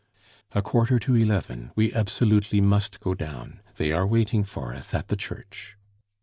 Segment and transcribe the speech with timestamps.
[0.53, 1.69] "A quarter to eleven!
[1.75, 3.59] We absolutely must go down.
[3.75, 5.77] They are waiting for us at the church."